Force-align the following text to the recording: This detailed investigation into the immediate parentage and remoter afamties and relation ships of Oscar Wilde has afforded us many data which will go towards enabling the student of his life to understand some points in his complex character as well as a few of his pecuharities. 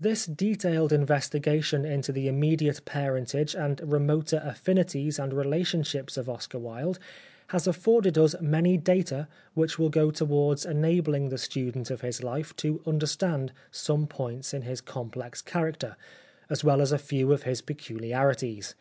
This 0.00 0.24
detailed 0.24 0.90
investigation 0.90 1.84
into 1.84 2.12
the 2.12 2.28
immediate 2.28 2.82
parentage 2.86 3.54
and 3.54 3.78
remoter 3.84 4.40
afamties 4.42 5.22
and 5.22 5.34
relation 5.34 5.82
ships 5.82 6.16
of 6.16 6.30
Oscar 6.30 6.58
Wilde 6.58 6.98
has 7.48 7.66
afforded 7.66 8.16
us 8.16 8.34
many 8.40 8.78
data 8.78 9.28
which 9.52 9.78
will 9.78 9.90
go 9.90 10.10
towards 10.10 10.64
enabling 10.64 11.28
the 11.28 11.36
student 11.36 11.90
of 11.90 12.00
his 12.00 12.22
life 12.22 12.56
to 12.56 12.80
understand 12.86 13.52
some 13.70 14.06
points 14.06 14.54
in 14.54 14.62
his 14.62 14.80
complex 14.80 15.42
character 15.42 15.94
as 16.48 16.64
well 16.64 16.80
as 16.80 16.90
a 16.90 16.96
few 16.96 17.30
of 17.30 17.42
his 17.42 17.60
pecuharities. 17.60 18.72